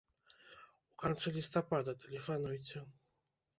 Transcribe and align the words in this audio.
У 0.93 0.95
канцы 1.03 1.35
лістапада 1.37 1.95
тэлефануйце. 2.07 2.85